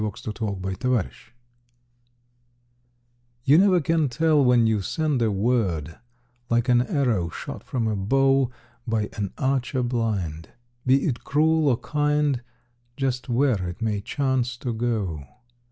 [0.03, 1.13] YOU NEVER CAN TELL
[3.43, 5.99] You never can tell when you send a word,
[6.49, 8.49] Like an arrow shot from a bow
[8.87, 10.49] By an archer blind,
[10.87, 12.41] be it cruel or kind,
[12.97, 15.23] Just where it may chance to go!